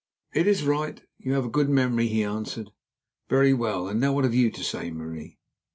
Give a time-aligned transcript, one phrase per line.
[0.33, 2.71] "It is right; you have a good memory," he answered.
[3.29, 3.87] "Very well.
[3.87, 5.37] And now what have you to say, Marie?"